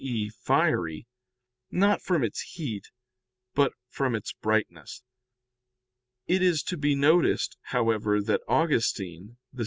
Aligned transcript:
e. 0.03 0.29
fiery, 0.29 1.05
not 1.69 2.01
from 2.01 2.23
its 2.23 2.41
heat, 2.55 2.87
but 3.53 3.71
from 3.87 4.15
its 4.15 4.33
brightness. 4.33 5.03
It 6.25 6.41
is 6.41 6.63
to 6.63 6.77
be 6.77 6.95
noticed, 6.95 7.55
however, 7.65 8.19
that 8.19 8.41
Augustine 8.47 9.37
(De 9.53 9.57
Civ. 9.57 9.59